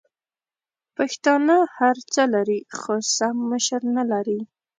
پښتانه 0.95 1.55
هرڅه 1.79 2.21
لري 2.35 2.59
خو 2.77 2.93
سم 3.15 3.35
مشر 3.51 3.81
نلري! 3.97 4.39